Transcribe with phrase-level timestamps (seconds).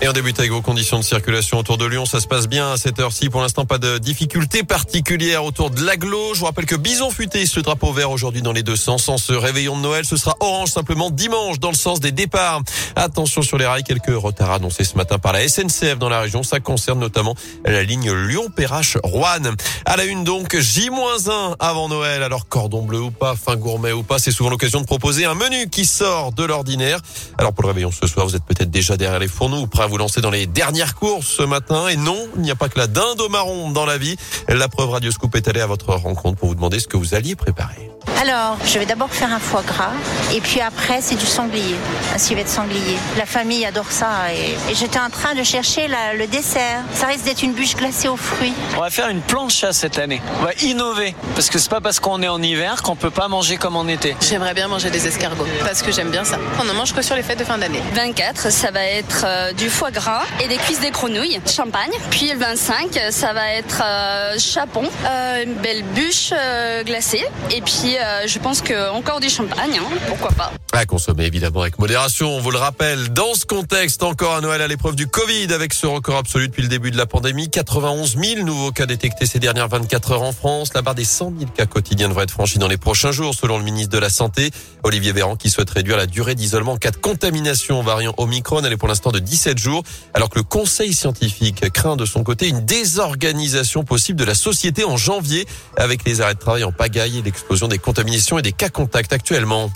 [0.00, 2.04] Et on débute avec vos conditions de circulation autour de Lyon.
[2.04, 3.30] Ça se passe bien à cette heure-ci.
[3.30, 6.34] Pour l'instant, pas de difficultés particulières autour de l'aglo.
[6.34, 9.04] Je vous rappelle que Bison Futé, ce drapeau vert aujourd'hui dans les deux sens.
[9.04, 12.60] Sans ce réveillon de Noël, ce sera orange simplement dimanche dans le sens des départs.
[12.96, 16.42] Attention sur les rails, quelques retards annoncés ce matin par la SNCF dans la région.
[16.42, 17.34] Ça concerne notamment
[17.64, 19.54] la ligne Lyon-Perrache-Roanne.
[19.86, 22.22] À la une donc, J-1 avant Noël.
[22.22, 25.34] Alors cordon bleu ou pas, fin gourmet ou pas, c'est souvent l'occasion de proposer un
[25.34, 27.00] menu qui sort de l'ordinaire.
[27.38, 30.20] Alors pour le réveillon ce soir, vous êtes peut-être déjà derrière les fourneaux vous lancer
[30.20, 31.88] dans les dernières courses ce matin.
[31.88, 34.16] Et non, il n'y a pas que la dinde au marron dans la vie.
[34.48, 37.14] La preuve Radio Scoop est allée à votre rencontre pour vous demander ce que vous
[37.14, 37.90] alliez préparer.
[38.24, 39.90] Alors, je vais d'abord faire un foie gras
[40.34, 41.74] et puis après, c'est du sanglier,
[42.14, 42.96] un civet de sanglier.
[43.18, 46.80] La famille adore ça et, et j'étais en train de chercher la- le dessert.
[46.94, 48.54] Ça risque d'être une bûche glacée aux fruits.
[48.78, 50.22] On va faire une plancha cette année.
[50.40, 53.28] On va innover parce que c'est pas parce qu'on est en hiver qu'on peut pas
[53.28, 54.16] manger comme en été.
[54.26, 56.38] J'aimerais bien manger des escargots parce que j'aime bien ça.
[56.64, 57.82] On en mange que sur les fêtes de fin d'année?
[57.92, 61.92] 24, ça va être euh, du foie gras et des cuisses des grenouilles, champagne.
[62.10, 67.22] Puis le 25, ça va être euh, chapon, euh, une belle bûche euh, glacée.
[67.50, 70.52] Et puis euh, je pense que encore du champagne, hein, pourquoi pas.
[70.76, 73.12] À consommer évidemment avec modération, on vous le rappelle.
[73.12, 76.62] Dans ce contexte, encore un Noël à l'épreuve du Covid avec ce record absolu depuis
[76.62, 77.48] le début de la pandémie.
[77.48, 80.74] 91 000 nouveaux cas détectés ces dernières 24 heures en France.
[80.74, 83.58] La barre des 100 000 cas quotidiens devrait être franchie dans les prochains jours selon
[83.58, 84.50] le ministre de la Santé.
[84.82, 88.60] Olivier Véran qui souhaite réduire la durée d'isolement en cas de contamination variant Omicron.
[88.64, 92.24] Elle est pour l'instant de 17 jours alors que le conseil scientifique craint de son
[92.24, 96.72] côté une désorganisation possible de la société en janvier avec les arrêts de travail en
[96.72, 99.70] pagaille et l'explosion des contaminations et des cas contacts actuellement.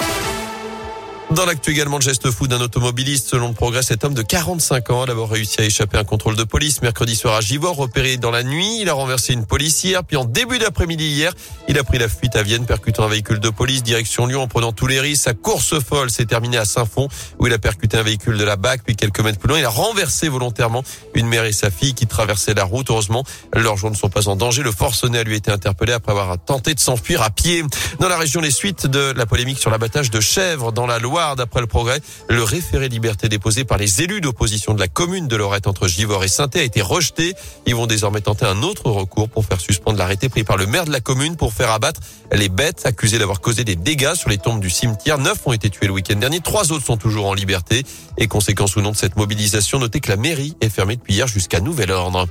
[1.30, 3.28] Dans l'actu également, le geste fou d'un automobiliste.
[3.28, 6.04] Selon le progrès, cet homme de 45 ans a d'abord réussi à échapper à un
[6.04, 8.78] contrôle de police mercredi soir à Givors, repéré dans la nuit.
[8.80, 11.34] Il a renversé une policière, puis en début d'après-midi hier,
[11.68, 14.48] il a pris la fuite à Vienne, percutant un véhicule de police direction Lyon en
[14.48, 15.24] prenant tous les risques.
[15.24, 18.56] Sa course folle s'est terminée à Saint-Fond, où il a percuté un véhicule de la
[18.56, 20.82] BAC, puis quelques mètres plus loin, il a renversé volontairement
[21.14, 22.88] une mère et sa fille qui traversaient la route.
[22.88, 24.62] Heureusement, leurs jours ne sont pas en danger.
[24.62, 27.64] Le forcené a lui été interpellé après avoir tenté de s'enfuir à pied.
[28.00, 31.17] Dans la région, les suites de la polémique sur l'abattage de chèvres dans la Loire,
[31.36, 35.36] d'après le progrès, le référé liberté déposé par les élus d'opposition de la commune de
[35.36, 37.34] Lorette entre Givors et saint a été rejeté.
[37.66, 40.84] Ils vont désormais tenter un autre recours pour faire suspendre l'arrêté pris par le maire
[40.84, 42.00] de la commune pour faire abattre
[42.32, 45.18] les bêtes accusées d'avoir causé des dégâts sur les tombes du cimetière.
[45.18, 46.40] Neuf ont été tués le week-end dernier.
[46.40, 47.84] Trois autres sont toujours en liberté.
[48.16, 51.26] Et conséquence ou non de cette mobilisation, notez que la mairie est fermée depuis hier
[51.26, 52.28] jusqu'à nouvel ordre.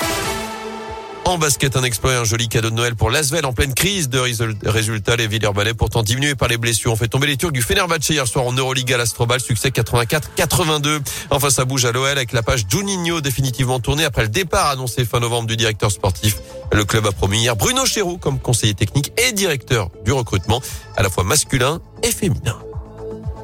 [1.28, 4.18] En basket, un exploit un joli cadeau de Noël pour Lasvel en pleine crise de
[4.64, 5.18] résultats.
[5.18, 8.26] Les Villeurbanais, pourtant diminués par les blessures, ont fait tomber les Turcs du Fenerbahçe hier
[8.26, 9.42] soir en Euroliga à l'Astrobal.
[9.42, 11.02] Succès 84-82.
[11.30, 15.04] Enfin, ça bouge à l'OL avec la page Juninho définitivement tournée après le départ annoncé
[15.04, 16.38] fin novembre du directeur sportif.
[16.72, 20.62] Le club a promu hier Bruno Chéroux comme conseiller technique et directeur du recrutement,
[20.96, 22.58] à la fois masculin et féminin.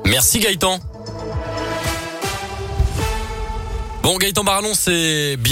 [0.06, 0.80] Merci Gaëtan.
[4.04, 5.52] Bon Gaëtan Barallon, c'est bien.